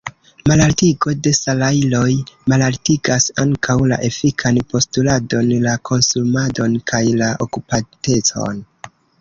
[0.51, 2.15] Malaltigo de salajroj
[2.53, 8.67] malaltigas ankaŭ la efikan postuladon, la konsumadon kaj la okupatecon.